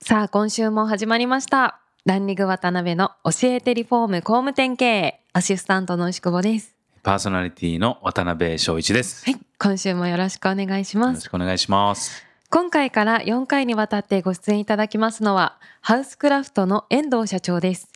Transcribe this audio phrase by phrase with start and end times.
[0.00, 1.80] さあ今週も始まりました。
[2.04, 5.20] ランニング渡辺の教えてリフォーム工務店経営。
[5.32, 6.74] アシスタントの牛久保です。
[7.02, 9.24] パーソナリティの渡辺翔一です。
[9.24, 11.14] はい今週もよろしくお願いしよます。
[11.14, 12.22] ろしくお願いします。
[12.50, 17.88] 今回から4回にわたってご出演いただきますのはハウスクラフトの遠藤社長です。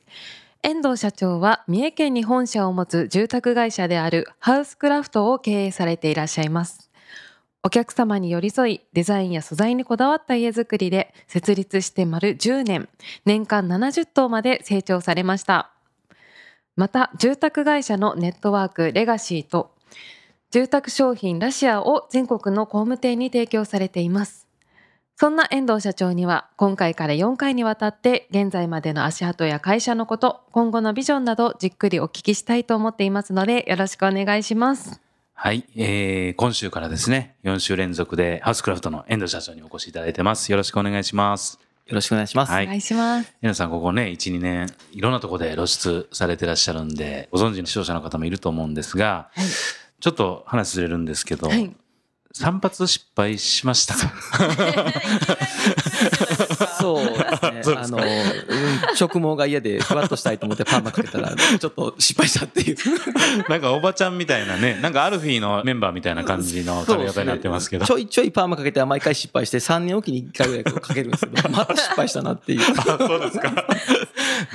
[0.63, 6.88] 遠藤社長は三重県に本社を持つ住宅会社であるハウスクラフトを経営されていらっしゃいます
[7.65, 12.89] お客様に寄り添いデザインや素材にこだわった家づくりで設立して丸10年
[13.25, 15.73] 年間70棟まで成長されました。
[16.77, 19.73] また住宅会社のネットワークレガシーと
[20.51, 24.47] 住宅商品ラシアを全国の工務店に提供されています。
[25.17, 35.08] そんな遠藤社長には今回から4回にわたって現在までの足跡や会社のこと今後のビジョンなどじっくりお聞きしたいと思っていますのでよろしくお願いします。
[35.41, 40.51] はい、えー、今週からですね、4週連続でハウスクラフトの遠藤社長にお越しいただいてます。
[40.51, 41.61] よろしくお願いします。
[41.87, 42.51] よろしくお願いします。
[42.51, 49.45] はいお願いします皆さんここね、1、2年、いろんなところで露出されてらっしゃるんで、ご存知の視聴者の方もいると思うんですが、はい
[50.01, 51.73] ちょっと話ずれるんですけど、はい
[52.33, 53.95] 散髪失敗しました。
[56.79, 57.05] そう
[57.51, 57.63] ね。
[57.65, 58.05] あの、うん
[58.99, 62.77] 直毛が嫌でふわっとしたいと思ってパーマかけたら、ちょっと失敗したっていう。
[63.49, 67.87] なんかおばちゃんみたいなね、なんかアルフィーのメンバーみたいな感じの髪型になってますけど。
[67.87, 72.61] ちょいちょいパーマかけては毎回失敗して、3年おきに1回ぐらいかけるんですけど、 また失敗したなっていう。
[72.61, 73.53] あそうですか。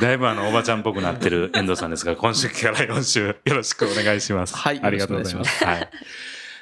[0.02, 4.56] だいぶあの、おばちゃんっぽくなってる遠藤さんですが、今週から4週よろしくお願いします。
[4.56, 5.64] はいありがとうございます。
[5.64, 5.90] はい。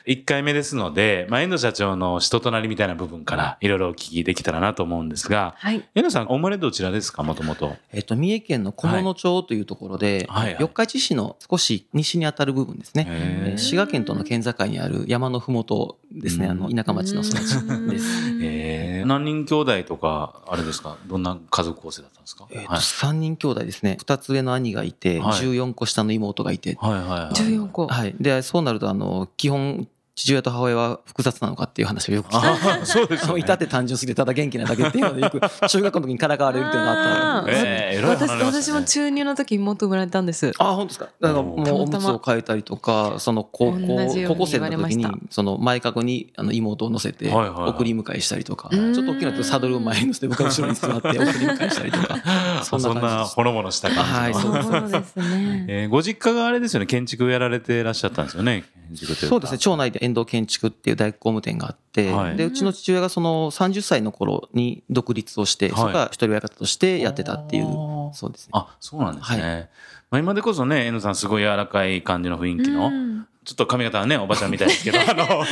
[0.06, 3.68] 1回目ですので、まあ、遠藤社長の人となりみたいな部分からい。
[3.68, 5.84] ろいろお聞きできたらなと思うんですが、はい。
[5.96, 7.76] 遠藤さん、お生まれどちらですかもともと。
[7.92, 10.54] えっと、三重県の菰野町というところで、はい。
[10.54, 13.06] はい四日市市の少し西にあたる部分ですね。
[13.10, 16.52] えー滋賀県との県境にある山のふもとですね、うん。
[16.52, 18.32] あの、田舎町の育ちです。
[18.42, 20.98] えー、何人兄弟とか、あれですか？
[21.08, 23.98] どんな家族構成だったんですか、えっと、はい、3人兄弟ですね。
[24.02, 25.40] 2つ上の兄がいて、はい。
[25.42, 27.34] 14個下の妹がいて、はいはいはい。
[27.34, 27.88] 14個。
[27.88, 28.16] はい。
[28.20, 29.88] で、そうなると、あの、基本、
[30.22, 32.48] 父親と母親は複雑なのかっていう話をよく聞いて。
[32.48, 33.40] ああ、そうですよ、ね。
[33.40, 40.52] いたって単純すぎてただ元気なだけっていうのでよく 中学校の時にからかわれるっていうのがあったえー、えらい私私も中二の時妹生まれたんです。
[40.60, 41.06] あ本当ですか？
[41.20, 43.80] だからもうおむつを変えたりとかその高校
[44.28, 52.18] 高校生の時にその前かごにあの妹を乗せて送り迎えしたりとかちょっと大きなとサドルを前に乗せて僕は後ろに座って 送り迎えしたりとか。
[52.64, 53.16] そんな感じです。
[53.16, 54.18] なほのぼのした感じの。
[54.20, 55.66] はいそうそうですね。
[55.68, 58.64] えーご実家があれですよね、建築をやられてらっしゃったんですよね。
[58.96, 59.58] そうですね。
[59.58, 62.38] 町内で遠藤建築っていう大工務店があって、はい。
[62.38, 65.76] でうちの父親がその30歳の頃に独立をして、はい。
[65.76, 67.66] そこから一人親方としてやってたっていう
[68.14, 68.52] そうですね。
[68.54, 69.70] あ、そうなんですね。
[70.10, 75.46] まあ、今でこそね、遠藤さんすごい柔らかい感じの雰囲気の、うんちょっと髪型はね、おばちゃんみたいですけど、 あの、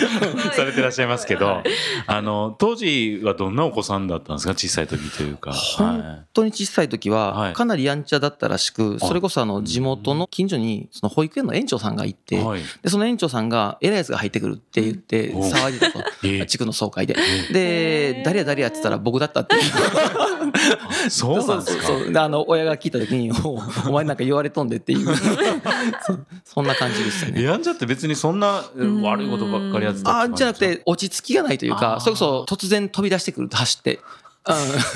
[0.53, 1.63] されてらっしゃいますけど、
[2.05, 5.53] あの、当時はどんなお子さんだったんですか小さい時というか。
[5.53, 7.53] 本は当に小さい時ははい。
[7.53, 12.13] かなりやんちゃだったらしく、それこそあの地元の近所にその保育園の園長さんがいい。
[12.29, 12.61] て、はい。
[12.83, 15.99] でその園長さんが偉いやつが入ってくるって言ってお騒いでたと。
[16.23, 17.15] ええ地区の総会で。
[17.51, 19.61] で誰や誰やって言ったら僕だったっていう。
[21.09, 21.83] そうなんですか。
[21.87, 25.07] そうそうであの親が聞いた時におお前なんか言われとんでっていう。
[26.05, 27.41] そうそんな感じでしたね。
[27.41, 29.01] やんちゃって別にそんなん。
[29.01, 33.99] 悪いことばっかりやってたあじゃなくて落ち着きがないというかそれこそ突然飛び出してくると走って。
[34.47, 34.55] うん、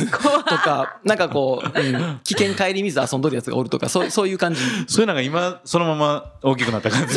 [0.10, 4.62] とかなんかこう、うん、危険帰り水遊んどるやつがおるとかそうそういう感じ。
[4.88, 7.16] そういうのが今、そのまま大きくなった感じ。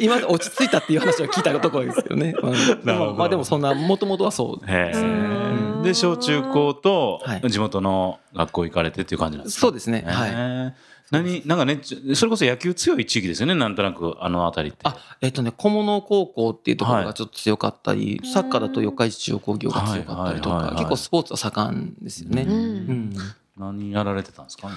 [0.00, 2.34] 今落ち着いたっていう話を聞いたところですけどね。
[2.42, 2.52] まあ、
[2.84, 4.66] でもまあでもそんな、もともとはそう。
[4.66, 5.80] へうん。
[5.82, 5.88] え。
[5.88, 7.50] で、小中高とはい。
[7.50, 9.60] 地元の学校行かれてっていう感じなんですか？
[9.60, 10.04] そうですね。
[10.08, 10.74] はい。
[11.20, 11.22] い。
[11.22, 11.80] 何、なんかね、
[12.14, 14.80] それこそ野球強い地域ですよね、なんとなく、あの辺りって。
[14.84, 22.42] あ、えっとね、小物高校っていうところはいがちょっと強かったり、サッカーだと四日市中央工業が強かったりとか、はいはいはいはい結構スポーツは盛んですよね。
[22.42, 22.56] うんう
[22.92, 23.12] ん
[23.56, 24.68] 何やられてたんですか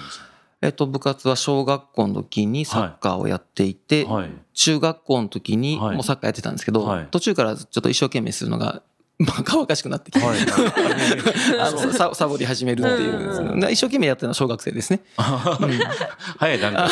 [0.62, 4.30] えっと、部活は小学校の時にサッカーをやっていて、んはい。
[4.54, 8.82] 中学校の時にはいもうサッカーやってたんですけど、はい途中からちょっと一生懸命するのが、
[9.18, 10.38] まあ、乾かしくなってきて、はい。
[11.58, 15.00] あのササボり始めるっていう、うん一生懸命やってるのは小学生ですね。
[15.16, 16.88] 早い段階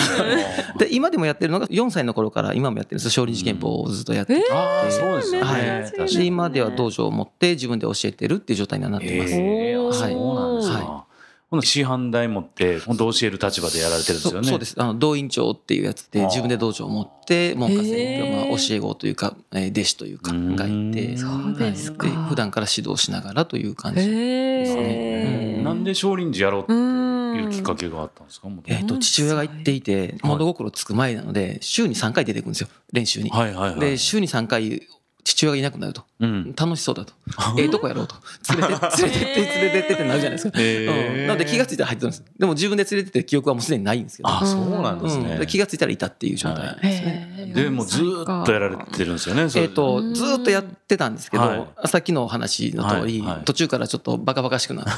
[0.79, 0.87] で。
[0.87, 6.17] で今でもやってるのが4歳の頃から今もやってるんです少林寺拳法をずっとやってて、ああ、そうですよはい。
[6.17, 9.35] で今では道場を持って自分で教えてるっていう状態にはなってます。
[9.35, 10.79] ええあおーそうなんですか。
[10.79, 11.05] は
[11.50, 14.49] ほんで師範代持って本当教える立場でやられてるんですよね。
[14.49, 14.75] そうそうです。
[14.79, 24.00] あの、道院長っていうやつで、自分で道場を持って、門下生へーまあ、教え子というか、えー弟子というか、うんがいて、そうですかはい普段から指導しながらという感じ。
[24.00, 25.62] へねえ。
[25.62, 28.49] なんで少林寺やろうってうんいうきっかけがあったんですか？
[28.67, 33.37] えっと、父親が言っていて、物心つく前なので、週に3回出てくるんですよ、練習にと。
[33.37, 33.81] はいはいはい。
[33.81, 34.82] で、週に3回、
[35.25, 36.05] 父親がいなくなると。
[36.21, 36.55] うん。
[36.55, 37.15] 楽しそうだと。
[37.59, 38.15] ええとこやろうと。
[38.50, 40.59] 連れて、連れてって、 連れてってってなるじゃないですか。
[40.61, 41.26] へーうん。
[41.26, 42.25] なので気がついたら入ってたんです。
[42.38, 44.29] でも自分で連れてって記憶はもうすでにないんですけど。
[44.29, 45.47] あ、そうなんですうん。
[45.47, 47.35] 気がついたらいたっていう状態ですね。
[47.38, 49.49] へえでもずーっとやられてるんですよね。
[49.49, 54.91] それえっ、と、ずーっとやってたんですけど、はいさっきのお話の通り、はいはい途中からちょっとバカバカしくなって、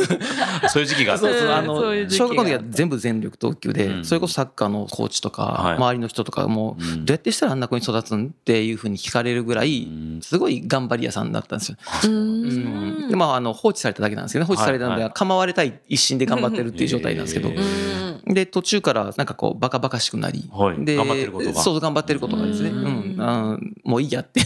[0.68, 10.20] そういう時期があったそうそう、あその小学校の時は全部全力投球で、うんそれこそサッカーのコーチとか、はい周りの人とかも、うんどうやってしたらあんな子に育つんっていうふうに聞かれるぐらい、うん。
[10.22, 11.76] すごい頑張り屋さんだったんですよ。
[13.08, 14.46] でまあ、あの放置されただけなんですけどね。
[14.46, 17.50] 放置されたので、構われたい一心で頑張ってるっていう状態なんですけど、
[18.32, 20.84] で途中からなんかこうバカバカしくなり、はい。
[20.84, 21.60] で頑張ってることが。
[21.60, 23.16] そう頑張ってることがですね、ううん。
[23.16, 24.40] んあーもういいやって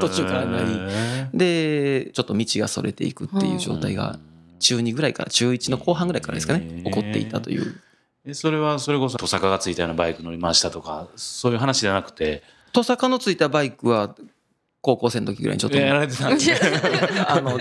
[0.00, 0.70] 途中からなり。
[0.70, 4.18] へでちょっと道がそれていくっていう状態が
[4.58, 6.82] 中2ぐらいから中1の後半ぐらいからですかね。
[6.84, 7.74] 起こっていたという。
[8.24, 12.42] えそれはそれこそトサカがついたようなバイク乗りましたとかそういう話じゃなくて。
[12.72, 14.14] トサカのついたバイクは
[14.82, 16.44] 高校生の時ぐらいにちょっとやられてたんで。
[17.26, 17.58] あの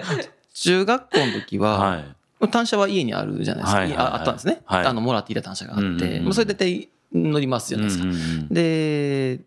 [0.54, 2.50] 中学校の時は、はい。
[2.50, 4.08] 単車は家にあるじゃないですか、はいはいはい。
[4.08, 4.86] ああったんですね、はい。
[4.86, 6.24] あのもらっていた単車があって、うんうんうん。
[6.26, 8.48] まあそれで大体乗りますじゃないですか、うんうんうん。
[8.50, 9.40] で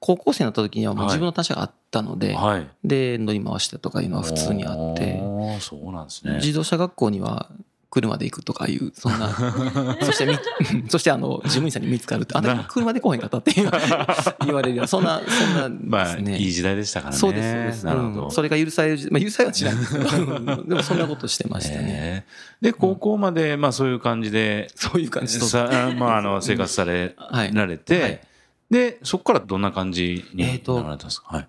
[0.00, 1.08] 高校生になった時にはもうはい。
[1.08, 2.66] 自分の単車があったので、はい。
[2.82, 5.20] で乗り回したとかいうのは普通にあって。
[5.60, 6.36] そうなんですね。
[6.36, 7.50] 自動車学校には
[7.90, 9.28] 車で行くとかいうそんな。
[10.02, 10.36] そしてみ
[10.90, 13.52] そしてあの事務員さんに見つかるってあんた車で来へんかったって
[14.44, 17.18] 言われるようなそんなそんなまあ、ですね、いい時代でしたからね。
[17.18, 18.24] そうですなるほど。
[18.24, 18.30] うん。
[18.30, 20.04] それが許される、まあ、許されはしないんですけど。
[20.64, 22.26] でもそんなことしてましたね、ね
[22.60, 27.54] で、高校まで、まあそういう感じで、そういう感じとさまああの、生活されはい。
[27.54, 28.20] られて、はい。
[28.70, 30.48] で、そこからどんな感じにな
[30.84, 31.28] られたんですか？
[31.36, 31.48] はい。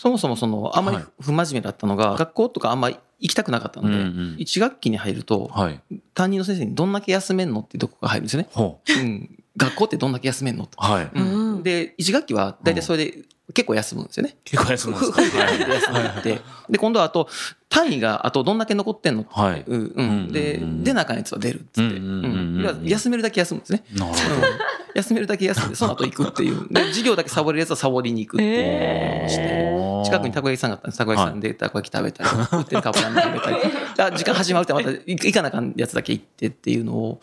[0.00, 1.06] そもそもそのあんまりはい。
[1.20, 5.80] 不真面目だったのが、学校とかあんまり行きたくなかったので、うんうん1学期に入るとはい。
[6.14, 9.04] 担任の先生にどんだけ休めんのっていうとこが入るんですよね、ほう。
[9.04, 10.84] ん、学校ってどんだけ休めんのと、う。
[10.84, 11.10] はい。
[11.12, 11.54] うん。
[11.56, 11.62] うん。
[11.64, 13.24] で1学期は大体それで
[13.54, 15.22] 結構休むんですよね、結構休むんですふか？
[15.22, 17.28] ふふって休んでいってで今度はあと
[17.70, 19.24] 単位があとどんだけ残ってんの？
[19.30, 19.64] はい。
[19.66, 20.32] うん。
[20.32, 24.42] でうん出なあかんやつは出るっつって、休めるだけ休むんですね、なるほうん
[24.94, 26.66] 休めるだけ休んでその後行くっていう。
[26.70, 29.28] で授業だけサボれるやつはサボりに行くっていう。
[29.28, 30.02] して、ど。
[30.04, 30.98] 近くにたこ焼きさんがあったんです。
[30.98, 33.56] たこ焼きさんでたこ焼き食べたり売ってるカップラーメン食べたり。
[33.98, 37.20] あ時間始まるってまた行行かなあかんやつだけ行ってっていうのを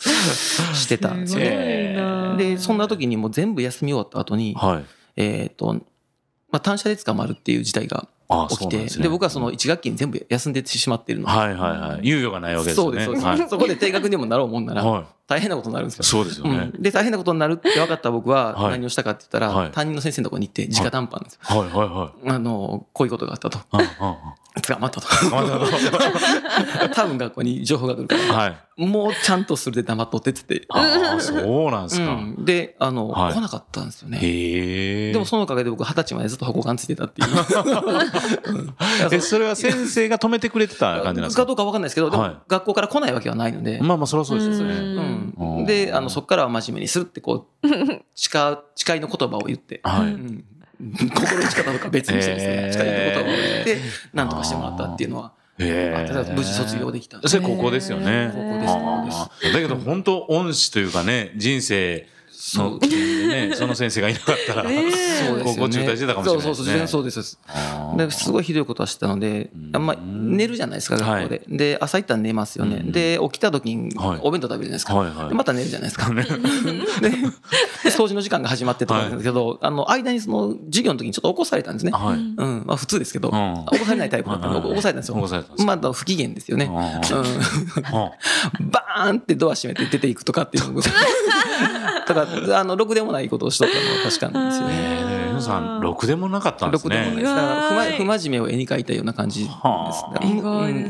[0.74, 1.40] してたんですよ。
[1.40, 1.46] ね。
[1.52, 4.86] えーでそんな時にもう全部休み終わった後に、はい。
[5.16, 5.82] えっ、と、
[6.52, 12.10] まあ、単車で捕まるっていう事態があ起きてで,、そうなんで僕はその1学期に全部休んでしまっているので、はいはいはい。
[12.10, 13.04] 猶予がないわけですよね。
[13.06, 13.38] そうですはい。
[13.50, 16.00] そこで定額にもなろうもんならは大変なことになるんですい。
[16.00, 16.04] よ。
[16.04, 16.72] そうですよね。
[16.74, 21.40] うん、で大変なことになるって分かった僕ははい何をしたかって言ったら、はい担任の先生のところに行って直談判ですよ。
[21.42, 22.30] はいはいはい。
[22.36, 23.60] あのこういうことがあったと
[24.62, 25.08] 捕まったと。
[26.94, 28.58] 多分学校に情報が来るからはい。
[28.86, 31.34] もうちゃんとするで黙っとってって言って、ああ、そ
[31.68, 32.14] うなんですか。
[32.14, 33.34] うん、であの、はい。
[33.34, 34.20] 来なかったんですよね。
[34.20, 37.30] でもそのおかげで僕二十歳までずっと保護官ついてたっていう。
[37.30, 38.76] うん。
[39.12, 41.44] え、それは先生が止めてくれてた感じなんですか？
[41.44, 42.38] かどうかわかんないですけど、でもはい。
[42.48, 44.76] 学校から来ないわけはないので、まあまあ、そりゃそうですようね。
[44.76, 45.34] うん。
[45.60, 45.66] うん。
[45.66, 47.68] で、あの、そこからは真面目にするって、こう、
[48.16, 50.08] 誓う、誓いの言葉を言って、はい。
[50.08, 50.46] うん
[50.80, 53.78] 心の力とか別にしてですね、へー誓いの言葉を言って、
[54.14, 56.28] なんとかしてもらったっていうのは、へえ。
[56.30, 58.32] あ無事卒業できたんでそれ高校ですよね。
[58.34, 62.88] 高校ですああだけど本当恩師というかね、人生そう。
[62.88, 65.44] ね、その先生がいなかったら、ええそうですよね。
[65.44, 66.56] 高校中退してたかもしれないですね。
[66.56, 67.22] そうそうそう、そうです。
[67.22, 68.32] そうです。
[68.36, 71.42] ごいひどいことはしてたのでうん、あんま寝るじゃないですか、学校で。
[71.48, 72.78] で、朝行ったら寝ますよね。
[72.78, 72.92] うん。
[72.92, 74.20] で、起きた時にはい。
[74.22, 74.96] お弁当食べるじゃないですか。
[74.96, 75.30] はいはい。
[75.30, 76.10] でまた寝るじゃないですか。
[76.14, 76.28] で、で
[77.90, 81.92] 掃除の時間が始まってとかなんですけど、あの、間にその授業の時にちょっと起こされたんですね。
[81.92, 82.18] はい。
[82.18, 83.66] うん、まあ普通ですけど、うん。
[83.72, 85.16] 起こされないタイプだったんで、起こされたんですよ。
[85.16, 86.70] 起こされたんですまあ、不機嫌ですよね。
[88.62, 90.66] バーンってドア閉めて出ていくとかっていう
[92.08, 92.28] とか、
[92.60, 95.22] あの、ろくでもないことをしとったのは確かなんですよえね。
[95.24, 99.56] えでもさん、ろくでもなかったんですろくでもない不真面目を絵に描いたような感じです。
[99.56, 99.92] は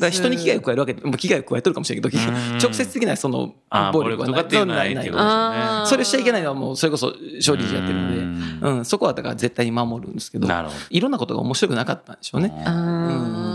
[0.02, 0.10] あ。
[0.10, 2.58] 人に危害を加えるわけで、まあ危害を加えとるかもしれないけど、うん。
[2.58, 3.56] 直接的なその
[3.92, 4.36] 暴力はない。
[4.36, 6.44] とかっていうのはないそれしちゃいけない。
[6.46, 8.78] のはもうそれこそ勝利時やってるんで、うん。
[8.78, 10.80] うん、そこはだから絶対に守るんですけど、なるほど。
[10.90, 12.64] いろんなことが面白くなかったんでしょうね。
[12.66, 13.55] あー。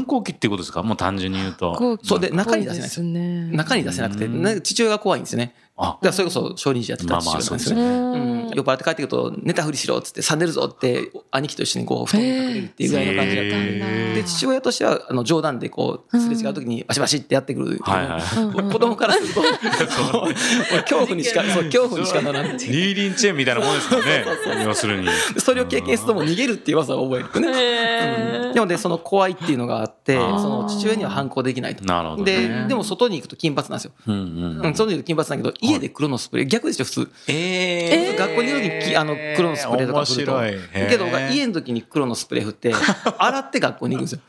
[0.00, 0.82] 反抗期っていうことですか？
[0.82, 1.98] もう単純に言うと。
[2.02, 3.50] そうで中に出せないですね。
[3.52, 5.54] 中に出せなくて、父親が怖いんですよね。
[5.82, 7.82] あだからそれこそ少林寺やってた父親なんですよね。
[7.82, 14.24] うんうん、酔っ払って帰ってくると寝たふりしろっつって「さ寝るぞ」って兄貴と一緒にこう布団に隠れるっていうぐらいの感じだったんで。
[14.26, 19.40] 父親としてはあの冗談でこうすれ違う時にバシバシってやってくるはいはい子供からすると
[20.20, 20.34] 俺
[20.82, 24.24] 恐怖にしか そう恐怖にしかならないリーリンチェーンみたいなもんですよね。
[24.64, 25.08] 要するに。
[25.38, 28.39] それを経験するともう逃げるっていう技を覚えるね。
[28.52, 31.84] でもねその怖いっていうのがあってその父親には反抗できないと。
[31.84, 32.66] なるほどでね。
[32.68, 33.92] でも外に行くと金髪なんですよ。
[34.06, 34.18] うんう
[34.62, 37.10] んうん、外に行くと金髪なんだけど家で黒のスプレー逆ですよ普通。
[37.28, 40.32] え普通学校にいる時にきあの黒のスプレーとか振ると。
[40.32, 42.74] 面白いへーけど家の時に黒のスプレー振って
[43.18, 44.20] 洗って学校に行くんですよ。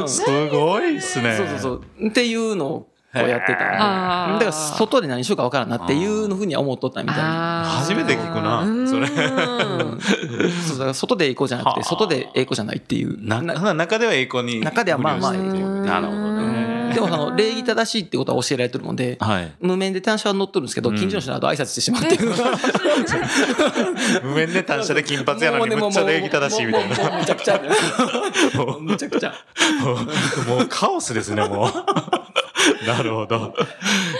[0.00, 1.36] うんすごいですね。
[1.36, 1.70] そうそうそ
[2.00, 2.08] う。
[2.08, 4.44] っていうのをこうやってたんで。
[4.44, 7.64] だから外で何しようか分からんなっていうのふうには思っとったみたいな。
[7.64, 13.16] 初めて聞くなうんそれうんそうだから外で栄光じゃなくてはあ外で栄光じゃないっていう。
[13.24, 16.64] なな中では栄光に中ではまあまあなるほどね。
[16.94, 19.52] でもその礼儀正しいってことは教えられてるので、はい。
[19.60, 22.16] 無面で単車は乗っとるんですけど、うん近所の人など挨拶してしまうって。
[24.22, 26.96] 無面で単車で金髪やのにむっちゃ礼儀正しいみたいな。
[26.96, 27.60] もうもうもうむちゃくちゃ。
[28.56, 29.34] もうむちゃくちゃ。
[30.48, 31.70] もうカオスですね、もう。
[32.86, 33.54] なるほど。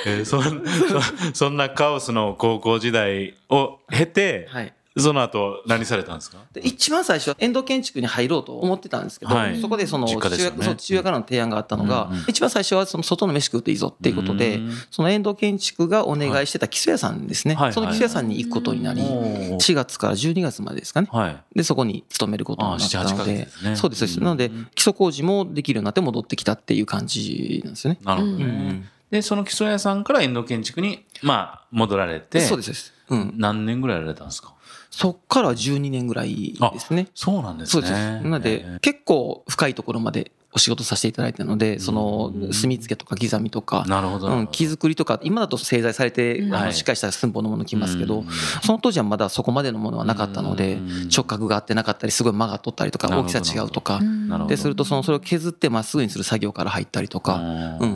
[0.07, 4.73] えーそんそそんなカオスの高校時代を経て、はい。
[4.97, 6.39] その後何されたんですか？
[6.53, 9.61] で一番最初は遠藤建築に入ろうと思ってたんですけど、はい。
[9.61, 10.63] そこでその父親,、ね。
[10.63, 19.57] そう父親からの提案があったのが、うんうん一番最初はその外の飯食うといいぞっていうことで、うんその遠藤建築がお願いしてた基礎屋さんですね、はいその基礎屋さんに行くことになり、おー。
[19.57, 21.09] 4月から12月までですかね。
[21.11, 21.37] はい。
[21.55, 23.33] で、そこに勤めることになったあ7 8ヶので
[23.65, 28.01] ね、そうです、なので、基礎工事もできるようになって戻ってきたっていう感じなんですよね。
[28.05, 28.45] なるほどね。
[28.45, 28.89] うん。
[29.11, 33.35] で、その基礎屋さんから遠藤建築に、まあ、戻られて、そうです、そうん。
[33.37, 34.55] 何年ぐらいやられたんですか？
[34.91, 37.09] そっから12年ぐらいですね。
[37.15, 37.71] そうなんですね。
[37.73, 37.93] そうです。
[37.93, 43.83] なのでえ、結構深いところまでお仕事させていただいたので、その墨付けとか刻みとか。
[43.87, 44.29] ー、なるほど。
[44.29, 48.27] うん、木作りとか、今だと製材されて、あのしっかりした寸法のもの来ますけどうん、
[48.63, 54.55] その当時はまだそこまでのものはなかったのでうん、直角が合ってなかったり、すごい曲がっとったりとか、大きさ違うとか、なるほど。
[54.55, 57.41] で、すると、その、それを削ってまっすぐにする作業から入ったりとか、
[57.81, 57.87] う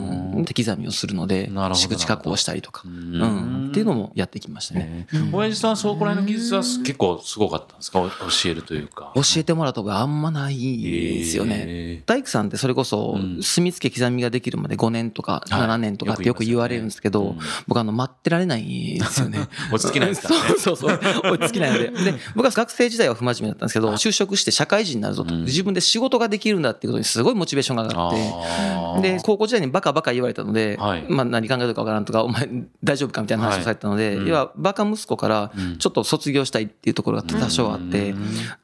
[0.41, 5.07] ん、手刻みをするのでなるほど、敷地加工をしたりとか、ううんん、っていうのもやってきましたね。
[5.13, 7.99] えー親父さん、そこら辺の技術は結構すごかったんですか？
[8.01, 9.11] お教えるというか。
[9.15, 11.63] 教えてもらったことがあんまないですよね。
[11.67, 17.35] え大工さんってそれこそうん墨付け刻みができるまで5年とかはい7年とかってよく言われるんですけど
[17.67, 19.39] 僕あの待ってられないですよね。
[19.71, 21.31] 落ち着きないですからね そうそうそう。
[21.33, 22.11] 落ち着きないので。
[22.11, 25.33] で、僕は学生時代は不真面目だったんですけど、就職して社会人になるぞと。
[25.33, 29.13] うん自分で仕事ができるんだっていうことにすごいモチベーションが上がって。
[29.13, 32.47] で、高校時代にバカバカ言われたので、はいまあ何考えてるかわからんとか、お前
[32.83, 34.27] 大丈夫かみたいな話をされたので、はいうん。
[34.27, 35.77] 要はバカ息子からうん。
[35.77, 38.13] ちょっと卒業したいっていうところが多少あって、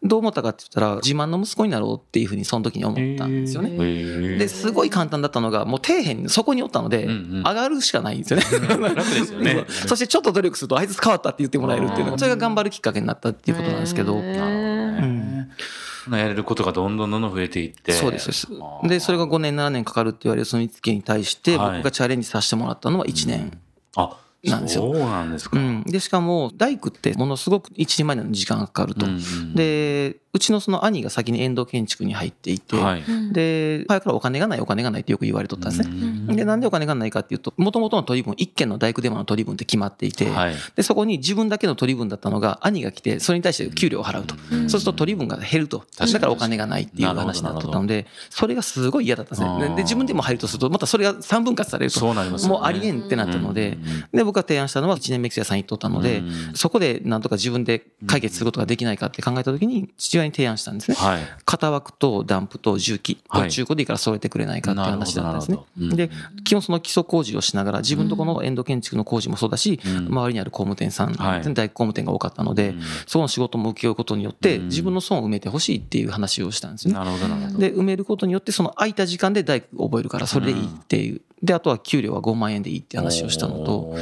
[0.04, 3.70] どう思ったかって言ったら、自慢の息子になろうっていうふうにその時に思ったんですよね。
[4.38, 7.44] で、すごい簡単だったのが、もう底辺にそこにおったので、うんうん。
[7.44, 8.46] 上がるしかないんですよね。
[8.78, 9.66] 楽ですよね。
[9.70, 9.88] そう。
[9.90, 14.22] そしてちょっと努力すると、あいつ変わったって言ってもらえるっていうのが、それが頑張るきっかけになったっていうことなんですけど、
[16.12, 17.92] やれることがどんどんどんどん増えていって。
[17.94, 18.48] そうです、です。
[18.84, 21.78] で、それが5年、7年かかるって言われる墨付けに対して、はい。
[21.78, 23.58] 僕がチャレンジさせてもらったのは1年。
[23.96, 24.18] あ、
[24.50, 25.60] なんですよそうなんですか。
[25.60, 25.84] うん。
[25.84, 29.14] で、しかも、大工ってものすごく一人前の時間がかかるとうん。
[29.14, 33.04] うん、で、うちのその兄が先に遠藤建築に入っていて、はい。
[33.32, 35.96] で、早くからお金がないお金がないってよく言われとったんですね。
[36.30, 40.56] うんで、なんでお金がないかっていうと、もともとの取り分、一件の大工デマの取り分って決まっていて、はい。
[40.76, 44.36] で、そこに自分だけの取り分だったのが、兄が来て、それに対して給料を払うと。
[44.52, 45.86] うんそうすると取り分が減ると。
[45.98, 49.70] だからお金がないっていう話になってたので、それがすごい嫌だったんですね。
[49.70, 52.00] でで、自分でも入るとすると、またそれが三分割されると。
[52.00, 53.78] そうなりますよねもうありえんってなったので
[54.14, 60.98] で、僕が提案したのは1年目木屋さんに行っとったのでうん、そこでなんとか自分で解決することができないかって考えたときに、父親に提案したんですね。
[60.98, 61.22] はい。
[61.46, 63.18] 型枠とダンプと重機、
[63.50, 65.58] 中古でいいから揃えてくれないかっていう話だったんですね。
[65.58, 65.86] なるほど。
[65.86, 66.18] なるほ。
[66.18, 70.08] どで、基本その基礎工事をしながら、自分とこの遠藤建築の工事もそうだし、うん。
[70.08, 71.54] 周りにある工務店さん、はい。
[71.54, 72.82] 大工務店が多かったので、うん。
[73.08, 74.66] そこの仕事も請け負うことによって、うん。
[74.68, 76.94] 自分の損を埋めてほしいっていう話をしたんですね。
[77.58, 81.22] で、埋めることによって、その空いた時間で大工を覚えるから、それでいいっていう。
[81.44, 83.96] で、あとは給料は5万円でいいって話をしたのと、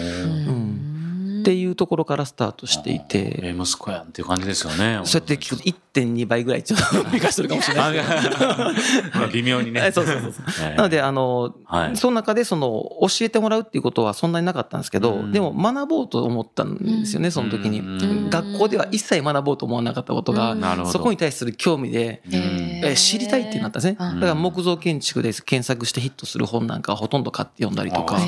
[1.44, 5.02] っていうところからスタートしていて、え息子やんっていう感じですよね。
[5.04, 5.64] そうやって聞くと
[6.00, 7.94] 1.2倍ぐらいちょっと美化してるかもしれない。
[9.34, 9.82] 微妙にね。
[9.92, 11.98] そうそうそうなので、あの、はい。
[11.98, 15.32] その中でその教えてもらうっていうことはそんなになかったんですけど、うん。
[15.34, 17.80] でも学ぼうと思ったんですよね、その時に。
[17.80, 18.30] うん。
[18.30, 23.96] 学校では一切学ぼうと思わなかったことが、そこに対する興味で、うんえ知りたいってなったんですね。
[24.00, 28.20] だうんから木造建築で検索してヒットする本なんかほとんど買って読んだりとかあ。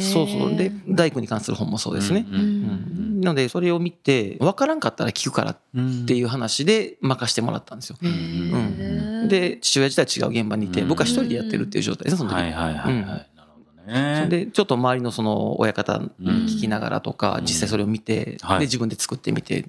[0.00, 0.56] そうそう。
[0.56, 2.26] で、大工に関する本もそうですね。
[2.28, 5.58] うんうんうんなのでそれを見て分からんかったら聞くからっ
[6.06, 7.96] ていう話で任してもらったんですよ。
[8.00, 12.36] へーで父親自体違う現場にいてうん僕は一人でやってるっていう状態ですねその時。
[12.36, 12.94] はいはいはいはい。
[12.94, 14.26] うんなるほどね。
[14.28, 19.66] でちょっと周りのその親方に聞きながらとかうん実際それを見てはいで自分で作ってみて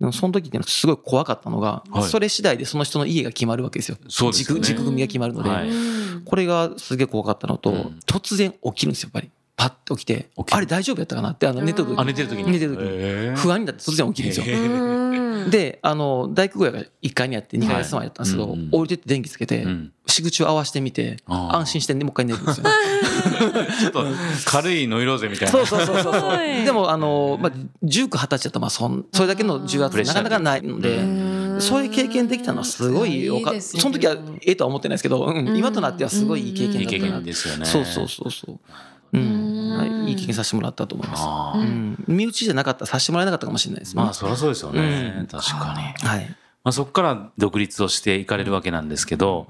[0.00, 2.02] でもその時ってすごい怖かったのがはい。
[2.04, 3.98] それ次第でその人の家が決まるわけですよ。
[4.08, 4.62] そうですよね。
[4.62, 5.50] 軸軸組みが決まるので。
[5.50, 5.68] はい。
[5.68, 8.00] うんこれがすげえ怖かったのとうん。
[8.06, 9.30] 突然起きるんですよやっぱり。
[9.56, 12.50] パッと起きてあれ大丈夫やったかなってあの寝てる時あ寝てる時に。
[12.50, 13.36] 寝てる時に。
[13.36, 14.99] 不安になって突然起きるんですよ
[15.48, 19.92] であの大工小屋が1階にあって2階が住まいだったんですけどはいてって電気つけてうん。
[20.10, 22.66] し口を合わせてみて安心してもう一回寝るんですよ。
[23.80, 24.04] ちょっと
[24.44, 25.52] 軽いノイローゼみたいな。
[25.52, 27.52] そうそうそうそうでもあの、まあ、
[27.84, 31.60] 19、20歳だとまあそんそれだけの重圧なかなかないので、うん。
[31.60, 35.56] そういう経験できたのはすごいよかその時はええとは思ってないですけど、うんうん。
[35.56, 37.64] 今となってはすごいいい経験いい経だったな験ですよね。
[37.64, 38.58] そうそうそうそう、
[39.12, 41.62] うんい、いい経験させてもらったと思います、
[42.06, 45.14] 身内じゃなかったらさせてもらえなかったかもしれないですね、まあそりゃそうですよね。
[45.18, 46.08] うん確かに。
[46.08, 49.48] はいまあそこから独立をしていかれるわけなんですけど、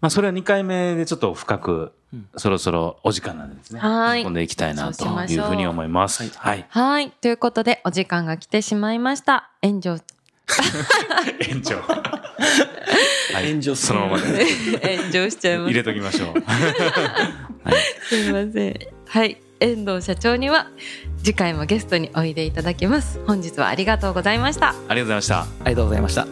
[0.00, 3.80] まあそれは2回目でちょっと深くうんそろそろお時間なんですね。
[3.80, 6.28] はい込んでいきたいなというふうに思います。
[6.36, 6.66] はい。
[6.68, 7.10] はい。
[7.10, 9.50] ということで、お時間が来てしまいました。
[9.62, 9.98] 炎上。
[11.48, 11.76] 延長。
[11.76, 14.44] はい炎上そのままで
[14.98, 15.76] 炎上しちゃいま入す。
[15.78, 16.34] れときましょう。
[18.08, 18.78] すいません。
[19.08, 19.38] はい。
[19.60, 20.66] 遠藤社長には
[21.22, 23.20] 次回もゲストにおいでいただきます。
[23.26, 24.74] 本日はありがとうございました。
[24.88, 25.40] ありがとうございました。
[25.40, 26.26] ありがとうございました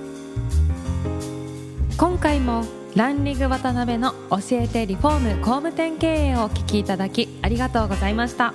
[1.96, 2.64] 今回も
[2.96, 8.52] ランリング渡辺の教えてリフォーム工務店経営をお聞きいただきありがとうございました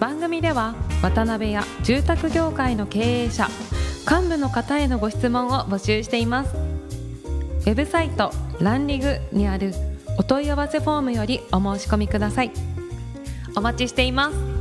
[0.00, 3.48] 番組では渡辺や住宅業界の経営者
[4.08, 6.54] 幹部の方へのご質問を募集しています。
[6.54, 9.74] ウェブサイトランリグにある
[10.16, 12.52] お問い合わせフォームよりお申し込みください。
[13.56, 14.55] お待ちしています。